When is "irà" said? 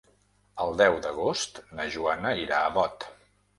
2.47-2.65